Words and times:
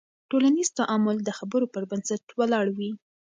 ټولنیز 0.29 0.69
تعامل 0.79 1.17
د 1.23 1.29
خبرو 1.37 1.65
پر 1.73 1.83
بنسټ 1.91 2.23
ولاړ 2.39 2.65
وي. 2.77 2.91